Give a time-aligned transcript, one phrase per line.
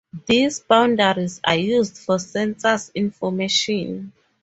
[0.25, 4.13] These boundaries are used for census information.